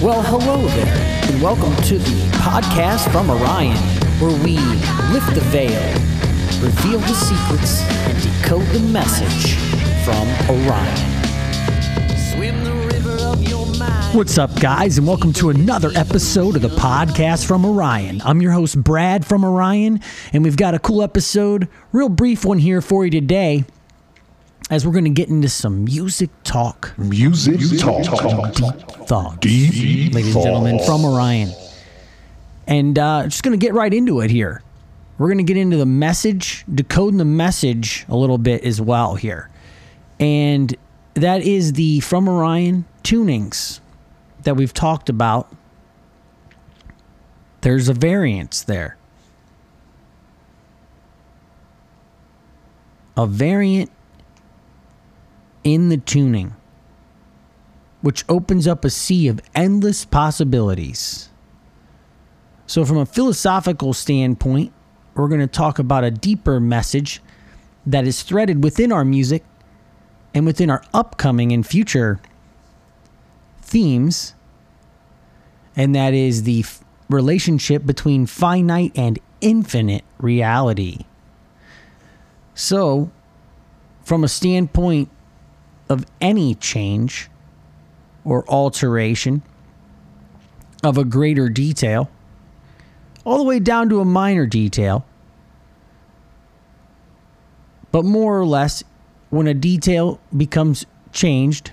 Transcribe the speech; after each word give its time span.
Well, 0.00 0.22
hello 0.22 0.64
there, 0.68 1.28
and 1.28 1.42
welcome 1.42 1.74
to 1.86 1.98
the 1.98 2.30
podcast 2.34 3.10
from 3.10 3.28
Orion, 3.28 3.76
where 4.20 4.30
we 4.44 4.54
lift 5.12 5.34
the 5.34 5.40
veil, 5.50 5.92
reveal 6.62 7.00
the 7.00 7.14
secrets, 7.14 7.82
and 7.82 8.22
decode 8.22 8.64
the 8.68 8.78
message 8.92 9.56
from 10.04 10.28
Orion. 10.48 10.96
Swim 12.30 12.62
the 12.62 12.74
river 12.94 13.24
of 13.24 13.42
your 13.42 13.66
mind. 13.76 14.16
What's 14.16 14.38
up, 14.38 14.54
guys, 14.60 14.98
and 14.98 15.06
welcome 15.06 15.32
to 15.32 15.50
another 15.50 15.90
episode 15.96 16.54
of 16.54 16.62
the 16.62 16.68
podcast 16.68 17.44
from 17.44 17.64
Orion. 17.64 18.22
I'm 18.24 18.40
your 18.40 18.52
host, 18.52 18.80
Brad 18.80 19.26
from 19.26 19.44
Orion, 19.44 20.00
and 20.32 20.44
we've 20.44 20.56
got 20.56 20.74
a 20.74 20.78
cool 20.78 21.02
episode, 21.02 21.66
real 21.90 22.08
brief 22.08 22.44
one 22.44 22.58
here 22.58 22.80
for 22.80 23.04
you 23.04 23.10
today 23.10 23.64
as 24.70 24.86
we're 24.86 24.92
going 24.92 25.04
to 25.04 25.10
get 25.10 25.28
into 25.28 25.48
some 25.48 25.84
music 25.84 26.30
talk, 26.44 26.94
Music, 26.98 27.58
talk. 27.78 28.54
deep 28.54 28.74
thoughts, 29.06 29.38
Deep 29.38 30.12
ladies 30.14 30.34
and 30.34 30.44
gentlemen, 30.44 30.78
from 30.84 31.04
Orion. 31.04 31.50
And 32.66 32.98
uh, 32.98 33.24
just 33.24 33.42
going 33.42 33.58
to 33.58 33.64
get 33.64 33.72
right 33.72 33.92
into 33.92 34.20
it 34.20 34.30
here. 34.30 34.62
We're 35.16 35.28
going 35.28 35.38
to 35.38 35.44
get 35.44 35.56
into 35.56 35.78
the 35.78 35.86
message, 35.86 36.64
decoding 36.72 37.16
the 37.16 37.24
message 37.24 38.04
a 38.08 38.16
little 38.16 38.38
bit 38.38 38.62
as 38.62 38.80
well 38.80 39.14
here. 39.14 39.48
And 40.20 40.76
that 41.14 41.42
is 41.42 41.72
the 41.72 42.00
From 42.00 42.28
Orion 42.28 42.84
tunings 43.02 43.80
that 44.42 44.54
we've 44.54 44.74
talked 44.74 45.08
about. 45.08 45.50
There's 47.62 47.88
a 47.88 47.94
variance 47.94 48.62
there. 48.62 48.96
A 53.16 53.26
variant 53.26 53.90
in 55.74 55.88
the 55.88 55.98
tuning, 55.98 56.54
which 58.00 58.24
opens 58.28 58.66
up 58.66 58.84
a 58.84 58.90
sea 58.90 59.28
of 59.28 59.40
endless 59.54 60.04
possibilities. 60.04 61.28
So, 62.66 62.84
from 62.84 62.98
a 62.98 63.06
philosophical 63.06 63.92
standpoint, 63.92 64.72
we're 65.14 65.28
going 65.28 65.40
to 65.40 65.46
talk 65.46 65.78
about 65.78 66.04
a 66.04 66.10
deeper 66.10 66.60
message 66.60 67.20
that 67.86 68.06
is 68.06 68.22
threaded 68.22 68.62
within 68.62 68.92
our 68.92 69.04
music 69.04 69.44
and 70.34 70.46
within 70.46 70.70
our 70.70 70.82
upcoming 70.92 71.52
and 71.52 71.66
future 71.66 72.20
themes, 73.60 74.34
and 75.74 75.94
that 75.94 76.14
is 76.14 76.44
the 76.44 76.60
f- 76.60 76.84
relationship 77.08 77.84
between 77.84 78.26
finite 78.26 78.92
and 78.94 79.18
infinite 79.40 80.04
reality. 80.18 81.00
So, 82.54 83.10
from 84.02 84.24
a 84.24 84.28
standpoint 84.28 85.08
of 85.88 86.04
any 86.20 86.54
change 86.54 87.30
or 88.24 88.44
alteration 88.48 89.42
of 90.82 90.98
a 90.98 91.04
greater 91.04 91.48
detail, 91.48 92.10
all 93.24 93.38
the 93.38 93.44
way 93.44 93.58
down 93.58 93.88
to 93.88 94.00
a 94.00 94.04
minor 94.04 94.46
detail. 94.46 95.04
But 97.90 98.04
more 98.04 98.38
or 98.38 98.46
less, 98.46 98.84
when 99.30 99.46
a 99.46 99.54
detail 99.54 100.20
becomes 100.36 100.86
changed, 101.12 101.72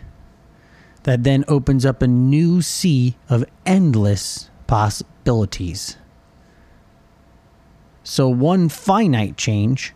that 1.03 1.23
then 1.23 1.45
opens 1.47 1.85
up 1.85 2.01
a 2.01 2.07
new 2.07 2.61
sea 2.61 3.15
of 3.29 3.45
endless 3.65 4.49
possibilities. 4.65 5.97
So, 8.03 8.27
one 8.29 8.69
finite 8.69 9.37
change 9.37 9.93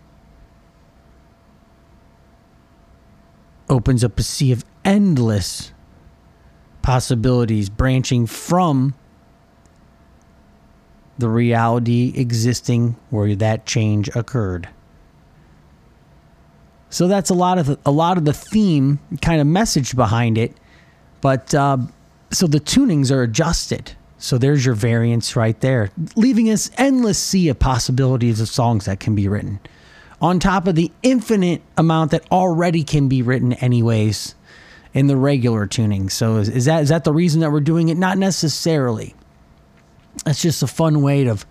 opens 3.70 4.04
up 4.04 4.20
a 4.20 4.24
sea 4.24 4.52
of 4.52 4.66
endless 4.84 5.72
possibilities 6.82 7.70
branching 7.70 8.26
from 8.26 8.94
the 11.18 11.30
reality 11.30 12.14
existing 12.16 12.96
where 13.10 13.36
that 13.36 13.66
change 13.66 14.10
occurred. 14.16 14.70
So 16.90 17.08
that's 17.08 17.30
a 17.30 17.34
lot 17.34 17.60
of 17.60 17.68
the, 17.68 17.80
a 17.86 17.92
lot 17.92 18.18
of 18.18 18.26
the 18.26 18.34
theme 18.34 19.00
kind 19.22 19.42
of 19.42 19.46
message 19.46 19.96
behind 19.96 20.38
it, 20.38 20.56
but 21.22 21.54
uh, 21.54 21.78
so 22.32 22.48
the 22.48 22.60
tunings 22.60 23.12
are 23.12 23.22
adjusted. 23.22 23.92
So 24.18 24.38
there's 24.38 24.66
your 24.66 24.76
variance 24.76 25.36
right 25.36 25.60
there, 25.62 25.92
leaving 26.16 26.50
us 26.50 26.72
endless 26.78 27.18
sea 27.18 27.50
of 27.50 27.60
possibilities 27.60 28.42
of 28.42 28.50
songs 28.50 28.86
that 28.86 29.00
can 29.00 29.16
be 29.16 29.28
written 29.28 29.60
on 30.22 30.40
top 30.40 30.68
of 30.68 30.76
the 30.76 30.92
infinite 31.04 31.62
amount 31.78 32.12
that 32.12 32.30
already 32.32 32.84
can 32.84 33.08
be 33.08 33.22
written 33.22 33.54
anyways 33.54 34.36
in 34.94 35.08
the 35.08 35.16
regular 35.16 35.66
tuning. 35.68 36.10
So 36.10 36.38
is, 36.38 36.50
is 36.50 36.66
that 36.66 36.84
is 36.84 36.90
that 36.90 37.04
the 37.04 37.14
reason 37.14 37.42
that 37.42 37.52
we're 37.52 37.60
doing 37.62 37.90
it? 37.90 37.98
Not 37.98 38.18
necessarily. 38.18 39.16
That's 40.26 40.42
just 40.42 40.64
a 40.64 40.68
fun 40.68 41.02
way 41.02 41.28
of 41.28 41.46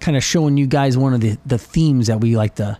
kind 0.00 0.16
of 0.16 0.22
showing 0.22 0.56
you 0.56 0.66
guys 0.66 0.96
one 0.96 1.14
of 1.14 1.20
the, 1.20 1.38
the 1.44 1.58
themes 1.58 2.06
that 2.06 2.20
we 2.20 2.36
like 2.36 2.56
to 2.56 2.78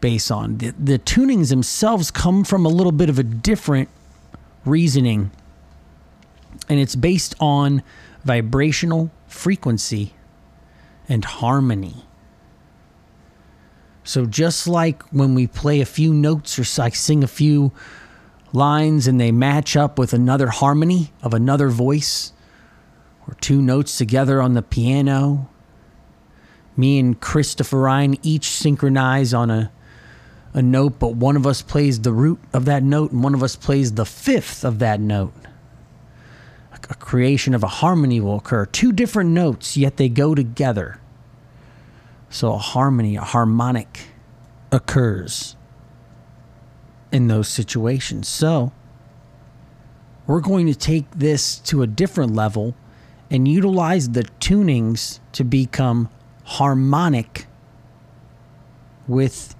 base 0.00 0.30
on. 0.30 0.58
The, 0.58 0.70
the 0.72 0.98
tunings 0.98 1.50
themselves 1.50 2.10
come 2.10 2.44
from 2.44 2.66
a 2.66 2.68
little 2.68 2.92
bit 2.92 3.08
of 3.08 3.18
a 3.18 3.22
different 3.22 3.88
reasoning, 4.64 5.30
and 6.68 6.80
it's 6.80 6.96
based 6.96 7.34
on 7.38 7.82
vibrational 8.24 9.10
frequency 9.28 10.14
and 11.08 11.24
harmony. 11.24 12.04
So 14.06 14.24
just 14.24 14.68
like 14.68 15.02
when 15.10 15.34
we 15.34 15.48
play 15.48 15.80
a 15.80 15.84
few 15.84 16.14
notes 16.14 16.58
or 16.60 16.80
like 16.80 16.94
sing 16.94 17.24
a 17.24 17.26
few 17.28 17.72
lines 18.52 19.08
and 19.08 19.20
they 19.20 19.32
match 19.32 19.76
up 19.76 19.98
with 19.98 20.12
another 20.12 20.46
harmony 20.46 21.12
of 21.22 21.34
another 21.34 21.68
voice 21.68 22.32
or 23.26 23.34
two 23.40 23.60
notes 23.60 23.98
together 23.98 24.40
on 24.40 24.54
the 24.54 24.62
piano, 24.62 25.50
me 26.76 27.00
and 27.00 27.20
Christopher 27.20 27.80
Ryan 27.80 28.16
each 28.22 28.48
synchronize 28.48 29.34
on 29.34 29.50
a 29.50 29.72
a 30.54 30.62
note, 30.62 30.98
but 30.98 31.14
one 31.14 31.36
of 31.36 31.46
us 31.46 31.60
plays 31.60 32.00
the 32.00 32.12
root 32.12 32.38
of 32.54 32.64
that 32.64 32.82
note 32.82 33.12
and 33.12 33.22
one 33.22 33.34
of 33.34 33.42
us 33.42 33.56
plays 33.56 33.92
the 33.92 34.06
fifth 34.06 34.64
of 34.64 34.78
that 34.78 35.00
note. 35.00 35.34
A 36.88 36.94
creation 36.94 37.52
of 37.54 37.64
a 37.64 37.68
harmony 37.68 38.20
will 38.20 38.36
occur. 38.36 38.64
Two 38.64 38.92
different 38.92 39.30
notes, 39.30 39.76
yet 39.76 39.96
they 39.96 40.08
go 40.08 40.36
together. 40.36 41.00
So 42.28 42.52
a 42.52 42.58
harmony, 42.58 43.16
a 43.16 43.22
harmonic 43.22 44.08
occurs 44.72 45.56
in 47.12 47.28
those 47.28 47.48
situations. 47.48 48.28
So 48.28 48.72
we're 50.26 50.40
going 50.40 50.66
to 50.66 50.74
take 50.74 51.10
this 51.12 51.58
to 51.60 51.82
a 51.82 51.86
different 51.86 52.34
level 52.34 52.74
and 53.30 53.46
utilize 53.46 54.10
the 54.10 54.24
tunings 54.40 55.20
to 55.32 55.44
become 55.44 56.08
harmonic 56.44 57.46
with 59.08 59.54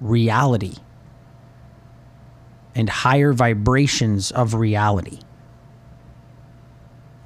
reality 0.00 0.76
and 2.74 2.88
higher 2.88 3.32
vibrations 3.32 4.30
of 4.30 4.54
reality. 4.54 5.20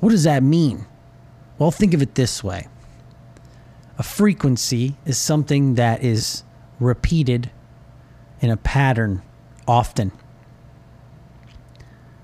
What 0.00 0.10
does 0.10 0.24
that 0.24 0.42
mean? 0.42 0.86
Well, 1.58 1.70
think 1.70 1.94
of 1.94 2.02
it 2.02 2.14
this 2.14 2.44
way 2.44 2.68
a 3.98 4.02
frequency 4.02 4.96
is 5.04 5.16
something 5.18 5.74
that 5.74 6.02
is 6.02 6.42
repeated 6.78 7.50
in 8.40 8.50
a 8.50 8.56
pattern 8.56 9.22
often. 9.66 10.12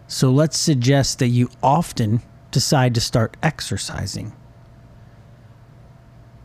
So 0.06 0.30
let's 0.30 0.58
suggest 0.58 1.18
that 1.20 1.28
you 1.28 1.48
often 1.62 2.20
decide 2.50 2.94
to 2.94 3.00
start 3.00 3.36
exercising. 3.42 4.32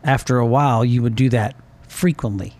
After 0.02 0.38
a 0.38 0.46
while, 0.46 0.84
you 0.84 1.02
would 1.02 1.14
do 1.14 1.28
that 1.28 1.54
frequently. 1.86 2.54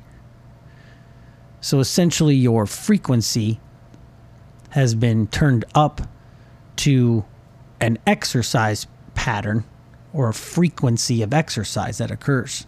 So 1.60 1.80
essentially, 1.80 2.34
your 2.34 2.66
frequency 2.66 3.58
has 4.70 4.94
been 4.94 5.26
turned 5.28 5.64
up 5.74 6.02
to 6.76 7.24
an 7.80 7.98
exercise 8.06 8.86
pattern 9.14 9.64
or 10.12 10.32
frequency 10.32 11.22
of 11.22 11.34
exercise 11.34 11.98
that 11.98 12.10
occurs. 12.10 12.66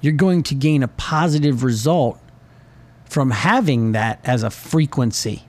You're 0.00 0.12
going 0.12 0.42
to 0.44 0.54
gain 0.54 0.82
a 0.82 0.88
positive 0.88 1.62
result 1.62 2.18
from 3.04 3.30
having 3.30 3.92
that 3.92 4.20
as 4.24 4.42
a 4.42 4.50
frequency. 4.50 5.44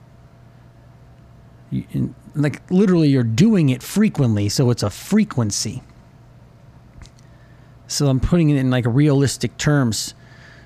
Like 2.34 2.62
literally, 2.70 3.08
you're 3.08 3.24
doing 3.24 3.68
it 3.70 3.82
frequently, 3.82 4.48
so 4.48 4.70
it's 4.70 4.82
a 4.82 4.90
frequency. 4.90 5.82
So 7.86 8.08
I'm 8.08 8.20
putting 8.20 8.50
it 8.50 8.56
in 8.56 8.70
like 8.70 8.84
realistic 8.86 9.56
terms, 9.56 10.14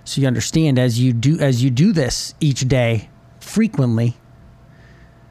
so 0.05 0.20
you 0.20 0.26
understand 0.26 0.79
as 0.79 1.00
you 1.00 1.12
do 1.12 1.38
as 1.38 1.62
you 1.62 1.70
do 1.70 1.93
this 1.93 2.35
each 2.40 2.69
day 2.69 3.08
frequently, 3.40 4.17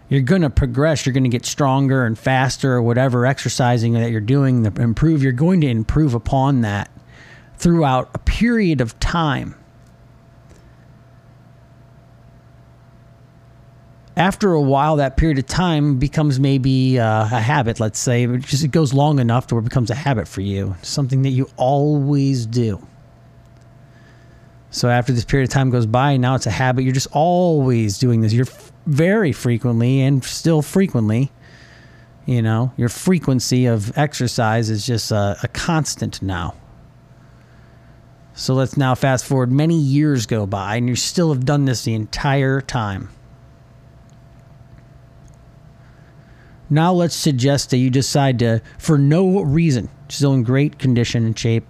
you're 0.10 0.22
going 0.22 0.42
to 0.42 0.50
progress. 0.50 1.06
You're 1.06 1.14
going 1.14 1.24
to 1.24 1.30
get 1.30 1.46
stronger 1.46 2.06
and 2.06 2.18
faster, 2.18 2.74
or 2.74 2.82
whatever 2.82 3.26
exercising 3.26 3.94
that 3.94 4.12
you're 4.12 4.22
doing 4.22 4.64
to 4.64 4.82
improve. 4.82 5.24
You're 5.24 5.32
going 5.32 5.62
to 5.62 5.68
improve 5.68 6.14
upon 6.14 6.62
that 6.62 6.90
throughout 7.58 8.10
a 8.14 8.20
period 8.20 8.82
of 8.82 9.00
time. 9.00 9.56
after 14.18 14.52
a 14.52 14.62
while, 14.62 14.96
that 14.96 15.16
period 15.16 15.38
of 15.38 15.46
time 15.46 16.00
becomes 16.00 16.40
maybe 16.40 17.00
uh, 17.00 17.22
a 17.26 17.40
habit. 17.40 17.80
Let's 17.80 18.00
say 18.00 18.24
it 18.24 18.42
just 18.42 18.70
goes 18.72 18.92
long 18.92 19.20
enough 19.20 19.46
to 19.48 19.56
where 19.56 19.60
it 19.60 19.66
becomes 19.66 19.92
a 19.92 19.96
habit 19.96 20.28
for 20.28 20.42
you, 20.42 20.76
something 20.82 21.22
that 21.22 21.30
you 21.30 21.48
always 21.56 22.48
do. 22.48 22.86
So 24.72 24.90
after 24.90 25.14
this 25.14 25.24
period 25.24 25.50
of 25.50 25.54
time 25.54 25.70
goes 25.70 25.86
by, 25.86 26.18
now 26.18 26.34
it's 26.34 26.48
a 26.48 26.52
habit. 26.52 26.84
You're 26.84 26.94
just 26.94 27.08
always 27.12 28.00
doing 28.00 28.22
this. 28.22 28.34
You're 28.34 28.48
very 28.88 29.32
frequently 29.32 30.02
and 30.02 30.24
still 30.24 30.62
frequently. 30.62 31.32
You 32.26 32.42
know, 32.42 32.74
your 32.76 32.90
frequency 32.90 33.68
of 33.68 33.98
exercise 33.98 34.70
is 34.70 34.86
just 34.86 35.12
a, 35.12 35.38
a 35.44 35.48
constant 35.50 36.22
now. 36.22 36.56
So 38.34 38.54
let's 38.54 38.78
now 38.78 38.96
fast 38.96 39.26
forward 39.26 39.52
many 39.52 39.78
years 39.78 40.26
go 40.26 40.46
by, 40.46 40.76
and 40.76 40.88
you 40.88 40.96
still 40.96 41.34
have 41.34 41.46
done 41.46 41.66
this 41.66 41.84
the 41.86 41.96
entire 41.96 42.62
time. 42.62 43.10
Now 46.70 46.92
let's 46.94 47.16
suggest 47.16 47.70
that 47.70 47.78
you 47.78 47.90
decide 47.90 48.40
to, 48.40 48.62
for 48.78 48.98
no 48.98 49.42
reason, 49.42 49.90
still 50.10 50.34
in 50.34 50.44
great 50.44 50.78
condition 50.78 51.26
and 51.26 51.38
shape, 51.38 51.66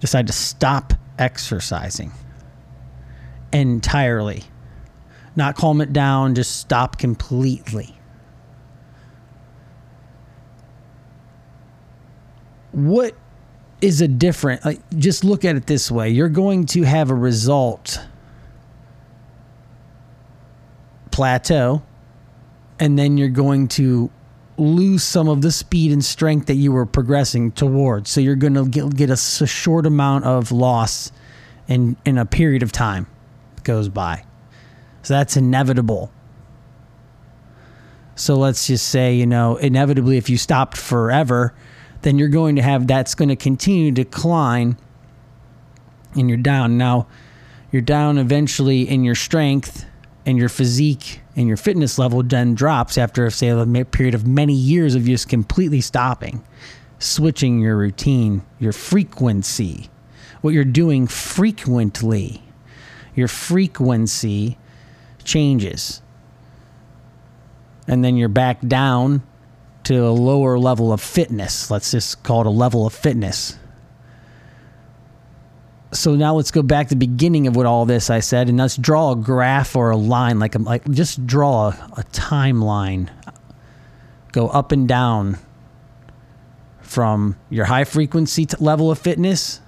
decide 0.00 0.28
to 0.28 0.32
stop 0.32 0.94
exercising 1.18 2.12
entirely. 3.52 4.44
Not 5.38 5.54
calm 5.54 5.80
it 5.80 5.92
down, 5.92 6.34
just 6.34 6.56
stop 6.56 6.98
completely. 6.98 7.96
What 12.72 13.14
is 13.80 14.00
a 14.00 14.08
different, 14.08 14.64
like, 14.64 14.80
just 14.98 15.22
look 15.22 15.44
at 15.44 15.54
it 15.54 15.68
this 15.68 15.92
way 15.92 16.10
you're 16.10 16.28
going 16.28 16.66
to 16.66 16.82
have 16.82 17.10
a 17.10 17.14
result 17.14 18.04
plateau 21.12 21.84
and 22.80 22.98
then 22.98 23.16
you're 23.16 23.28
going 23.28 23.68
to 23.68 24.10
lose 24.56 25.04
some 25.04 25.28
of 25.28 25.40
the 25.42 25.52
speed 25.52 25.92
and 25.92 26.04
strength 26.04 26.48
that 26.48 26.56
you 26.56 26.72
were 26.72 26.84
progressing 26.84 27.52
towards. 27.52 28.10
So 28.10 28.20
you're 28.20 28.34
going 28.34 28.54
to 28.54 28.66
get, 28.66 28.96
get 28.96 29.10
a, 29.10 29.12
a 29.12 29.46
short 29.46 29.86
amount 29.86 30.24
of 30.24 30.50
loss 30.50 31.12
in, 31.68 31.96
in 32.04 32.18
a 32.18 32.26
period 32.26 32.64
of 32.64 32.72
time 32.72 33.06
goes 33.62 33.88
by. 33.88 34.24
So 35.02 35.14
that's 35.14 35.36
inevitable. 35.36 36.12
So 38.14 38.34
let's 38.34 38.66
just 38.66 38.88
say, 38.88 39.14
you 39.14 39.26
know, 39.26 39.56
inevitably, 39.56 40.16
if 40.16 40.28
you 40.28 40.36
stopped 40.36 40.76
forever, 40.76 41.54
then 42.02 42.18
you're 42.18 42.28
going 42.28 42.56
to 42.56 42.62
have 42.62 42.86
that's 42.86 43.14
going 43.14 43.28
to 43.28 43.36
continue 43.36 43.92
to 43.92 44.04
decline 44.04 44.76
and 46.14 46.28
you're 46.28 46.38
down. 46.38 46.78
Now, 46.78 47.06
you're 47.70 47.82
down 47.82 48.18
eventually 48.18 48.88
in 48.88 49.04
your 49.04 49.14
strength 49.14 49.84
and 50.26 50.36
your 50.36 50.48
physique 50.48 51.20
and 51.36 51.46
your 51.46 51.56
fitness 51.56 51.98
level 51.98 52.22
then 52.22 52.54
drops 52.54 52.98
after, 52.98 53.30
say, 53.30 53.48
a 53.48 53.84
period 53.84 54.14
of 54.14 54.26
many 54.26 54.54
years 54.54 54.94
of 54.94 55.04
just 55.04 55.28
completely 55.28 55.80
stopping, 55.80 56.42
switching 56.98 57.60
your 57.60 57.76
routine, 57.76 58.42
your 58.58 58.72
frequency, 58.72 59.88
what 60.40 60.54
you're 60.54 60.64
doing 60.64 61.06
frequently. 61.06 62.42
Your 63.14 63.28
frequency 63.28 64.58
changes. 65.28 66.02
And 67.86 68.04
then 68.04 68.16
you're 68.16 68.28
back 68.28 68.60
down 68.66 69.22
to 69.84 70.06
a 70.06 70.10
lower 70.10 70.58
level 70.58 70.92
of 70.92 71.00
fitness. 71.00 71.70
Let's 71.70 71.90
just 71.90 72.22
call 72.22 72.40
it 72.40 72.46
a 72.46 72.50
level 72.50 72.86
of 72.86 72.92
fitness 72.92 73.58
so 75.92 76.14
now 76.14 76.34
let's 76.34 76.50
go 76.50 76.62
back 76.62 76.88
to 76.88 76.94
the 76.94 76.98
beginning 76.98 77.46
of 77.46 77.56
what 77.56 77.66
all 77.66 77.86
this 77.86 78.10
I 78.10 78.20
said, 78.20 78.48
and 78.48 78.58
let's 78.58 78.76
draw 78.76 79.12
a 79.12 79.16
graph 79.16 79.74
or 79.74 79.90
a 79.90 79.96
line, 79.96 80.38
like 80.38 80.54
a, 80.54 80.58
like 80.58 80.88
just 80.90 81.26
draw 81.26 81.68
a, 81.68 81.90
a 81.96 82.02
timeline. 82.12 83.08
Go 84.32 84.48
up 84.48 84.72
and 84.72 84.86
down 84.86 85.38
from 86.82 87.36
your 87.48 87.66
high 87.66 87.84
frequency 87.84 88.46
level 88.60 88.90
of 88.90 88.98
fitness 88.98 89.60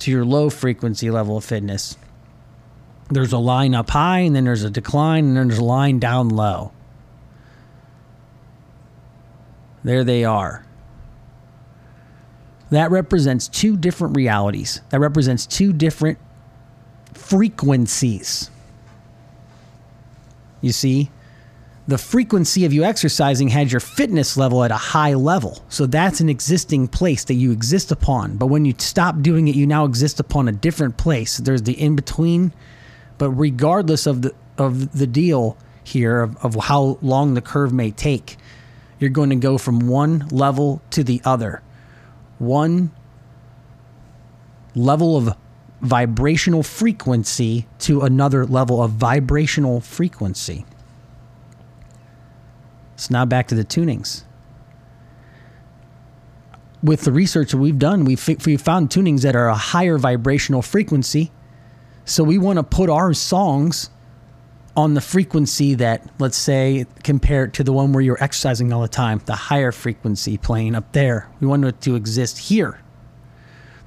to 0.00 0.10
your 0.10 0.24
low 0.24 0.50
frequency 0.50 1.10
level 1.10 1.36
of 1.36 1.44
fitness. 1.44 1.96
There's 3.12 3.32
a 3.32 3.38
line 3.38 3.74
up 3.74 3.90
high, 3.90 4.20
and 4.20 4.34
then 4.34 4.44
there's 4.44 4.64
a 4.64 4.70
decline, 4.70 5.26
and 5.26 5.36
then 5.36 5.48
there's 5.48 5.60
a 5.60 5.64
line 5.64 5.98
down 5.98 6.28
low. 6.28 6.72
There 9.84 10.04
they 10.04 10.24
are 10.24 10.64
that 12.72 12.90
represents 12.90 13.48
two 13.48 13.76
different 13.76 14.16
realities. 14.16 14.80
That 14.88 15.00
represents 15.00 15.46
two 15.46 15.74
different 15.74 16.18
frequencies. 17.12 18.50
You 20.62 20.72
see, 20.72 21.10
the 21.86 21.98
frequency 21.98 22.64
of 22.64 22.72
you 22.72 22.82
exercising 22.82 23.48
had 23.48 23.70
your 23.70 23.80
fitness 23.80 24.38
level 24.38 24.64
at 24.64 24.70
a 24.70 24.76
high 24.76 25.12
level. 25.12 25.62
So 25.68 25.84
that's 25.84 26.20
an 26.20 26.30
existing 26.30 26.88
place 26.88 27.24
that 27.24 27.34
you 27.34 27.52
exist 27.52 27.92
upon. 27.92 28.38
But 28.38 28.46
when 28.46 28.64
you 28.64 28.74
stop 28.78 29.20
doing 29.20 29.48
it, 29.48 29.54
you 29.54 29.66
now 29.66 29.84
exist 29.84 30.18
upon 30.18 30.48
a 30.48 30.52
different 30.52 30.96
place. 30.96 31.36
There's 31.36 31.62
the 31.62 31.78
in 31.78 31.94
between. 31.94 32.54
But 33.18 33.30
regardless 33.30 34.06
of 34.06 34.22
the 34.22 34.34
of 34.58 34.96
the 34.98 35.06
deal 35.06 35.56
here 35.84 36.20
of, 36.20 36.36
of 36.44 36.64
how 36.64 36.98
long 37.00 37.34
the 37.34 37.40
curve 37.40 37.72
may 37.72 37.90
take, 37.90 38.36
you're 38.98 39.10
going 39.10 39.30
to 39.30 39.36
go 39.36 39.58
from 39.58 39.88
one 39.88 40.28
level 40.28 40.82
to 40.90 41.02
the 41.02 41.20
other 41.24 41.62
one 42.38 42.90
level 44.74 45.16
of 45.16 45.36
vibrational 45.80 46.62
frequency 46.62 47.66
to 47.78 48.02
another 48.02 48.46
level 48.46 48.82
of 48.82 48.92
vibrational 48.92 49.80
frequency. 49.80 50.64
So 52.96 53.08
now 53.12 53.24
back 53.24 53.48
to 53.48 53.54
the 53.54 53.64
tunings. 53.64 54.24
With 56.82 57.02
the 57.02 57.12
research 57.12 57.50
that 57.52 57.58
we've 57.58 57.78
done, 57.78 58.04
we've, 58.04 58.24
we've 58.46 58.60
found 58.60 58.90
tunings 58.90 59.22
that 59.22 59.36
are 59.36 59.48
a 59.48 59.54
higher 59.54 59.98
vibrational 59.98 60.62
frequency. 60.62 61.30
So 62.04 62.24
we 62.24 62.38
want 62.38 62.58
to 62.58 62.62
put 62.62 62.90
our 62.90 63.14
songs 63.14 63.90
on 64.76 64.94
the 64.94 65.00
frequency 65.00 65.74
that, 65.74 66.08
let's 66.18 66.36
say, 66.36 66.86
compare 67.04 67.44
it 67.44 67.52
to 67.54 67.64
the 67.64 67.72
one 67.72 67.92
where 67.92 68.02
you're 68.02 68.22
exercising 68.22 68.72
all 68.72 68.80
the 68.80 68.88
time, 68.88 69.20
the 69.26 69.34
higher 69.34 69.70
frequency 69.70 70.38
plane 70.38 70.74
up 70.74 70.92
there. 70.92 71.28
We 71.40 71.46
want 71.46 71.64
it 71.64 71.80
to 71.82 71.94
exist 71.94 72.38
here. 72.38 72.80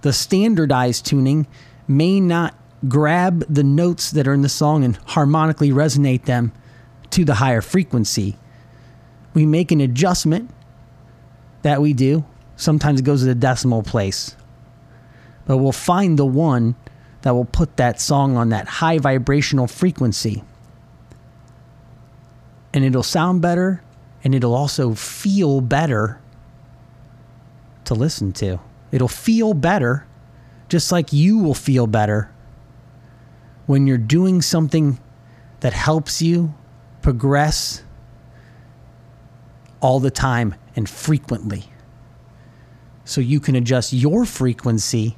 The 0.01 0.13
standardized 0.13 1.05
tuning 1.05 1.47
may 1.87 2.19
not 2.19 2.55
grab 2.87 3.43
the 3.49 3.63
notes 3.63 4.11
that 4.11 4.27
are 4.27 4.33
in 4.33 4.43
the 4.43 4.49
song 4.49 4.83
and 4.83 4.95
harmonically 5.07 5.71
resonate 5.71 6.25
them 6.25 6.51
to 7.09 7.25
the 7.25 7.35
higher 7.35 7.61
frequency. 7.61 8.37
We 9.33 9.45
make 9.45 9.71
an 9.71 9.81
adjustment 9.81 10.51
that 11.63 11.81
we 11.81 11.93
do. 11.93 12.25
Sometimes 12.55 12.99
it 12.99 13.03
goes 13.03 13.21
to 13.21 13.25
the 13.25 13.35
decimal 13.35 13.81
place. 13.81 14.35
But 15.47 15.57
we'll 15.57 15.71
find 15.71 16.17
the 16.17 16.25
one 16.25 16.75
that 17.25 17.33
will 17.33 17.43
put 17.43 17.77
that 17.77 17.99
song 17.99 18.37
on 18.37 18.49
that 18.49 18.67
high 18.67 18.99
vibrational 18.99 19.65
frequency 19.65 20.43
and 22.71 22.85
it'll 22.85 23.01
sound 23.01 23.41
better 23.41 23.81
and 24.23 24.35
it'll 24.35 24.53
also 24.53 24.93
feel 24.93 25.59
better 25.59 26.21
to 27.85 27.95
listen 27.95 28.31
to. 28.33 28.59
It'll 28.91 29.07
feel 29.07 29.55
better, 29.55 30.05
just 30.69 30.91
like 30.91 31.11
you 31.11 31.39
will 31.39 31.55
feel 31.55 31.87
better 31.87 32.31
when 33.65 33.87
you're 33.87 33.97
doing 33.97 34.43
something 34.43 34.99
that 35.61 35.73
helps 35.73 36.21
you 36.21 36.53
progress 37.01 37.81
all 39.79 39.99
the 39.99 40.11
time 40.11 40.53
and 40.75 40.87
frequently. 40.87 41.71
So 43.03 43.19
you 43.19 43.39
can 43.39 43.55
adjust 43.55 43.93
your 43.93 44.25
frequency 44.25 45.17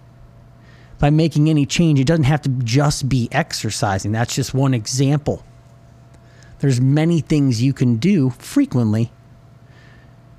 by 0.99 1.09
making 1.09 1.49
any 1.49 1.65
change. 1.65 1.99
It 1.99 2.07
doesn't 2.07 2.23
have 2.23 2.41
to 2.43 2.49
just 2.49 3.07
be 3.07 3.29
exercising. 3.31 4.11
That's 4.11 4.35
just 4.35 4.53
one 4.53 4.73
example. 4.73 5.43
There's 6.59 6.81
many 6.81 7.21
things 7.21 7.61
you 7.61 7.73
can 7.73 7.97
do 7.97 8.31
frequently 8.31 9.11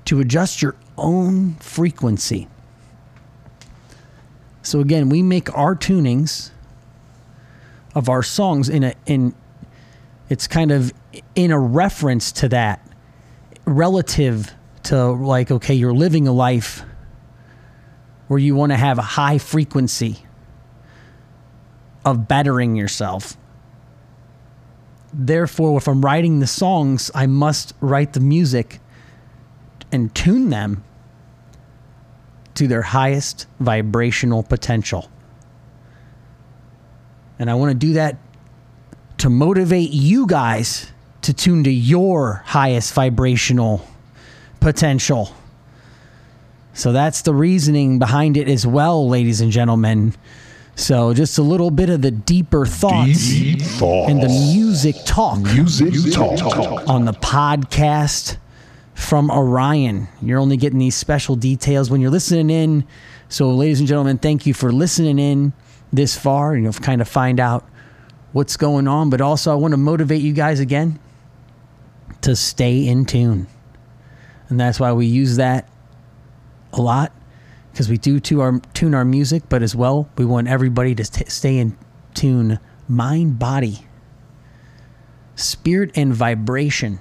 to 0.05 0.19
adjust 0.19 0.61
your 0.61 0.75
own 0.97 1.53
frequency. 1.55 2.47
So 4.61 4.81
again, 4.81 5.09
we 5.09 5.23
make 5.23 5.55
our 5.57 5.75
tunings 5.75 6.51
of 7.95 8.09
our 8.09 8.21
songs 8.21 8.69
in 8.69 8.83
a 8.83 8.93
in 9.05 9.33
it's 10.29 10.47
kind 10.47 10.71
of 10.71 10.93
in 11.33 11.51
a 11.51 11.59
reference 11.59 12.31
to 12.33 12.49
that 12.49 12.85
relative 13.65 14.53
to 14.83 15.11
like 15.11 15.49
okay, 15.49 15.73
you're 15.73 15.93
living 15.93 16.27
a 16.27 16.31
life 16.31 16.83
where 18.27 18.39
you 18.39 18.55
want 18.55 18.71
to 18.71 18.77
have 18.77 18.99
a 18.99 19.03
high 19.03 19.37
frequency 19.37 20.25
of 22.09 22.27
bettering 22.27 22.75
yourself 22.75 23.37
therefore, 25.13 25.77
if 25.77 25.87
I'm 25.87 26.03
writing 26.03 26.39
the 26.39 26.47
songs, 26.47 27.11
I 27.13 27.27
must 27.27 27.73
write 27.81 28.13
the 28.13 28.19
music 28.19 28.79
and 29.91 30.13
tune 30.13 30.49
them 30.49 30.83
to 32.55 32.67
their 32.67 32.81
highest 32.81 33.47
vibrational 33.59 34.43
potential. 34.43 35.09
And 37.37 37.49
I 37.49 37.55
want 37.55 37.71
to 37.71 37.77
do 37.77 37.93
that 37.93 38.17
to 39.19 39.29
motivate 39.29 39.91
you 39.91 40.27
guys 40.27 40.91
to 41.21 41.33
tune 41.33 41.63
to 41.63 41.71
your 41.71 42.43
highest 42.45 42.93
vibrational 42.93 43.85
potential. 44.59 45.33
So 46.73 46.91
that's 46.91 47.21
the 47.23 47.33
reasoning 47.33 47.99
behind 47.99 48.37
it 48.37 48.47
as 48.47 48.65
well, 48.65 49.07
ladies 49.07 49.41
and 49.41 49.51
gentlemen. 49.51 50.13
So 50.79 51.13
just 51.13 51.37
a 51.37 51.41
little 51.41 51.71
bit 51.71 51.89
of 51.89 52.01
the 52.01 52.09
deeper 52.09 52.65
thoughts 52.65 53.27
Deep 53.27 53.61
thoughts. 53.61 54.09
and 54.09 54.21
the 54.23 54.29
music 54.29 54.95
talk 55.05 55.39
music 55.39 55.93
talk. 56.13 56.87
on 56.87 57.03
the 57.03 57.11
podcast 57.11 58.37
from 58.93 59.29
Orion. 59.29 60.07
You're 60.21 60.39
only 60.39 60.55
getting 60.55 60.79
these 60.79 60.95
special 60.95 61.35
details 61.35 61.89
when 61.91 61.99
you're 61.99 62.09
listening 62.09 62.49
in. 62.49 62.85
So, 63.27 63.49
ladies 63.51 63.79
and 63.79 63.89
gentlemen, 63.89 64.19
thank 64.19 64.45
you 64.45 64.53
for 64.53 64.71
listening 64.71 65.19
in 65.19 65.51
this 65.91 66.17
far 66.17 66.53
and 66.53 66.63
you'll 66.63 66.71
kind 66.71 67.01
of 67.01 67.09
find 67.09 67.41
out 67.41 67.67
what's 68.31 68.55
going 68.55 68.87
on. 68.87 69.09
But 69.09 69.19
also, 69.19 69.51
I 69.51 69.55
want 69.55 69.73
to 69.73 69.77
motivate 69.77 70.21
you 70.21 70.31
guys 70.31 70.61
again 70.61 70.97
to 72.21 72.37
stay 72.37 72.87
in 72.87 73.03
tune. 73.03 73.47
And 74.47 74.57
that's 74.57 74.79
why 74.79 74.93
we 74.93 75.07
use 75.07 75.35
that 75.35 75.67
a 76.71 76.81
lot 76.81 77.11
because 77.79 77.89
we 77.89 77.97
do 77.97 78.19
to 78.19 78.41
our, 78.41 78.59
tune 78.73 78.93
our 78.93 79.05
music, 79.05 79.43
but 79.47 79.63
as 79.63 79.73
well, 79.73 80.09
we 80.17 80.25
want 80.25 80.49
everybody 80.49 80.93
to 80.93 81.05
st- 81.05 81.31
stay 81.31 81.57
in 81.57 81.77
tune 82.13 82.59
mind, 82.89 83.39
body, 83.39 83.87
spirit, 85.35 85.89
and 85.95 86.13
vibration. 86.13 86.99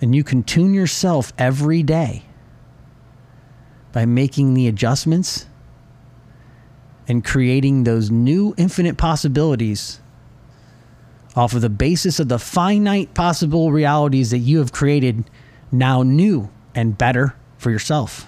And 0.00 0.12
you 0.12 0.24
can 0.24 0.42
tune 0.42 0.74
yourself 0.74 1.32
every 1.38 1.84
day 1.84 2.24
by 3.92 4.06
making 4.06 4.54
the 4.54 4.66
adjustments 4.66 5.46
and 7.06 7.24
creating 7.24 7.84
those 7.84 8.10
new 8.10 8.54
infinite 8.56 8.96
possibilities 8.96 10.00
off 11.36 11.54
of 11.54 11.60
the 11.60 11.70
basis 11.70 12.18
of 12.18 12.28
the 12.28 12.40
finite 12.40 13.14
possible 13.14 13.70
realities 13.70 14.32
that 14.32 14.38
you 14.38 14.58
have 14.58 14.72
created 14.72 15.30
now 15.70 16.02
new 16.02 16.50
and 16.74 16.98
better 16.98 17.36
for 17.56 17.70
yourself. 17.70 18.26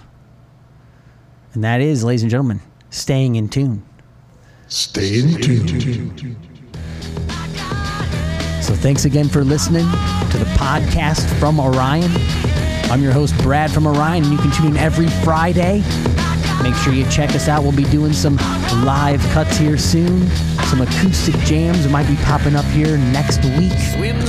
And 1.53 1.63
that 1.63 1.81
is, 1.81 2.03
ladies 2.03 2.21
and 2.21 2.29
gentlemen, 2.29 2.61
staying 2.89 3.35
in 3.35 3.49
tune. 3.49 3.83
Stay 4.67 5.19
in 5.19 5.41
tune. 5.41 6.35
So 8.61 8.75
thanks 8.75 9.05
again 9.05 9.27
for 9.27 9.43
listening 9.43 9.85
to 9.85 10.37
the 10.37 10.45
podcast 10.57 11.27
from 11.39 11.59
Orion. 11.59 12.11
I'm 12.91 13.01
your 13.01 13.11
host, 13.11 13.35
Brad 13.39 13.71
from 13.71 13.87
Orion, 13.87 14.23
and 14.23 14.31
you 14.31 14.37
can 14.37 14.51
tune 14.51 14.67
in 14.67 14.77
every 14.77 15.07
Friday. 15.23 15.83
Make 16.61 16.75
sure 16.75 16.93
you 16.93 17.09
check 17.09 17.31
us 17.31 17.47
out. 17.47 17.63
We'll 17.63 17.71
be 17.71 17.85
doing 17.85 18.13
some 18.13 18.35
live 18.83 19.21
cuts 19.31 19.57
here 19.57 19.77
soon. 19.77 20.27
Some 20.65 20.81
acoustic 20.81 21.35
jams 21.37 21.87
might 21.87 22.07
be 22.07 22.15
popping 22.17 22.55
up 22.55 22.65
here 22.65 22.97
next 22.97 23.43
week. 23.57 23.71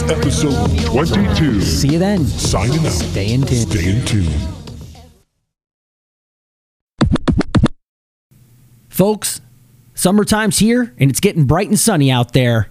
Episode 0.09 0.71
22. 0.87 1.61
See 1.61 1.89
you 1.89 1.99
then. 1.99 2.25
Signing 2.25 2.87
out. 2.87 2.93
Stay 2.93 3.35
in 3.35 3.43
tune. 3.43 3.67
Stay 3.67 3.91
in 3.91 4.05
tune. 4.07 4.60
Folks, 9.01 9.41
summertime's 9.95 10.59
here 10.59 10.95
and 10.99 11.11
it's 11.11 11.21
getting 11.21 11.47
bright 11.47 11.69
and 11.69 11.79
sunny 11.79 12.11
out 12.11 12.35
there. 12.35 12.69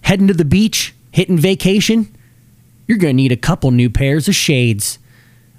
Heading 0.00 0.26
to 0.26 0.34
the 0.34 0.44
beach, 0.44 0.92
hitting 1.12 1.38
vacation, 1.38 2.12
you're 2.88 2.98
going 2.98 3.12
to 3.12 3.22
need 3.22 3.30
a 3.30 3.36
couple 3.36 3.70
new 3.70 3.88
pairs 3.88 4.26
of 4.26 4.34
shades. 4.34 4.98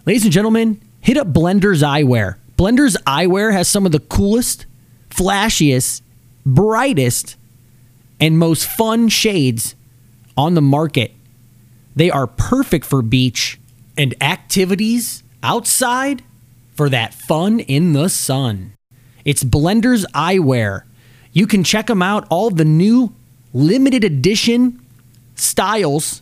Ladies 0.06 0.26
and 0.26 0.34
gentlemen, 0.34 0.82
hit 1.00 1.16
up 1.16 1.28
Blender's 1.28 1.82
Eyewear. 1.82 2.36
Blender's 2.58 2.98
Eyewear 3.08 3.54
has 3.54 3.70
some 3.70 3.86
of 3.86 3.94
the 3.94 4.02
coolest, 4.02 4.66
flashiest, 5.10 6.02
brightest, 6.46 7.38
and 8.20 8.38
most 8.38 8.66
fun 8.66 9.08
shades 9.08 9.74
on 10.36 10.54
the 10.54 10.62
market. 10.62 11.14
They 11.96 12.12
are 12.12 12.28
perfect 12.28 12.84
for 12.84 13.02
beach 13.02 13.58
and 13.98 14.14
activities 14.22 15.24
outside 15.42 16.24
for 16.76 16.90
that 16.90 17.14
fun 17.14 17.62
in 17.62 17.94
the 17.94 18.10
sun. 18.10 18.74
It's 19.26 19.44
Blender's 19.44 20.06
Eyewear. 20.14 20.84
You 21.32 21.48
can 21.48 21.64
check 21.64 21.88
them 21.88 22.02
out, 22.02 22.26
all 22.30 22.50
the 22.50 22.66
new 22.66 23.14
limited 23.54 24.04
edition 24.04 24.82
styles 25.36 26.22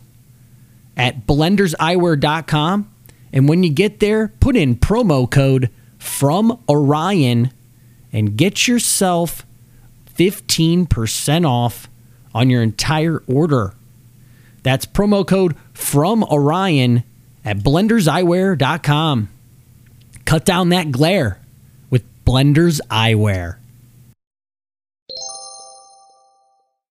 at 0.96 1.26
blenderseyewear.com. 1.26 2.90
And 3.32 3.48
when 3.48 3.62
you 3.62 3.70
get 3.70 4.00
there, 4.00 4.28
put 4.40 4.56
in 4.56 4.76
promo 4.76 5.30
code 5.30 5.70
from 5.98 6.62
Orion 6.68 7.50
and 8.12 8.36
get 8.36 8.66
yourself 8.66 9.44
15% 10.16 11.46
off 11.46 11.88
on 12.34 12.50
your 12.50 12.62
entire 12.62 13.22
order. 13.26 13.74
That's 14.62 14.86
promo 14.86 15.26
code 15.26 15.56
from 15.72 16.24
Orion 16.24 17.04
at 17.44 17.58
blenderseyewear.com. 17.58 19.28
Cut 20.24 20.44
down 20.44 20.68
that 20.70 20.90
glare 20.90 21.40
Blender's 22.28 22.78
Eyewear. 22.90 23.56